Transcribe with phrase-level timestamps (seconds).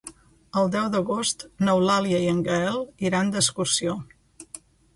[0.61, 3.97] El deu d'agost n'Eulàlia i en Gaël iran d'excursió.